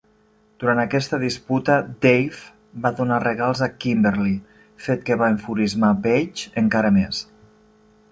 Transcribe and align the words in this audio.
Durant 0.61 0.79
aquesta 0.83 1.17
disputa, 1.23 1.75
Dave 2.05 2.79
va 2.85 2.91
donar 2.99 3.19
regals 3.25 3.61
a 3.65 3.69
Kimberly, 3.85 4.33
fet 4.87 5.05
que 5.11 5.19
va 5.23 5.29
enfurismar 5.35 5.93
Page 6.07 6.49
encara 6.63 6.93
més. 6.97 7.21